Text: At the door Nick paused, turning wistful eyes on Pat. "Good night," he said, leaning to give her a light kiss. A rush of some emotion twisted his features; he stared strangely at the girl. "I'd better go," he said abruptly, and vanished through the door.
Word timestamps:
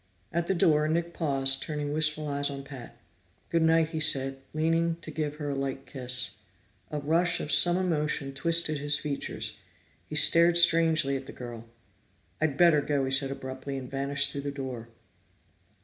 At 0.33 0.47
the 0.47 0.55
door 0.55 0.87
Nick 0.87 1.13
paused, 1.13 1.61
turning 1.61 1.93
wistful 1.93 2.27
eyes 2.27 2.49
on 2.49 2.63
Pat. 2.63 2.97
"Good 3.51 3.61
night," 3.61 3.89
he 3.89 3.99
said, 3.99 4.41
leaning 4.51 4.95
to 5.01 5.11
give 5.11 5.35
her 5.35 5.49
a 5.51 5.55
light 5.55 5.85
kiss. 5.85 6.37
A 6.89 6.99
rush 6.99 7.39
of 7.39 7.51
some 7.51 7.77
emotion 7.77 8.33
twisted 8.33 8.79
his 8.79 8.97
features; 8.97 9.59
he 10.07 10.15
stared 10.15 10.57
strangely 10.57 11.15
at 11.17 11.27
the 11.27 11.31
girl. 11.31 11.67
"I'd 12.41 12.57
better 12.57 12.81
go," 12.81 13.05
he 13.05 13.11
said 13.11 13.29
abruptly, 13.29 13.77
and 13.77 13.91
vanished 13.91 14.31
through 14.31 14.41
the 14.41 14.49
door. 14.49 14.89